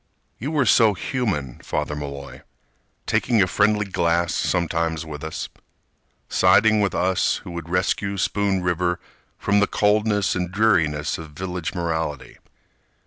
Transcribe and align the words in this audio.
You 0.39 0.49
were 0.49 0.65
so 0.65 0.95
human, 0.95 1.59
Father 1.59 1.95
Malloy, 1.95 2.41
Taking 3.05 3.39
a 3.39 3.45
friendly 3.45 3.85
glass 3.85 4.33
sometimes 4.33 5.05
with 5.05 5.23
us, 5.23 5.47
Siding 6.27 6.81
with 6.81 6.95
us 6.95 7.35
who 7.43 7.51
would 7.51 7.69
rescue 7.69 8.17
Spoon 8.17 8.63
River 8.63 8.99
From 9.37 9.59
the 9.59 9.67
coldness 9.67 10.33
and 10.33 10.45
the 10.47 10.53
dreariness 10.53 11.19
of 11.19 11.33
village 11.33 11.75
morality. 11.75 12.39